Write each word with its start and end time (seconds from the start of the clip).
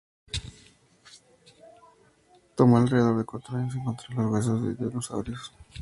Tomó 2.55 2.77
alrededor 2.77 3.19
de 3.19 3.23
cuatro 3.23 3.55
años 3.55 3.75
encontrar 3.75 4.17
los 4.17 4.31
huesos 4.31 4.59
de 4.63 4.69
los 4.71 4.79
dinosaurios. 4.79 5.53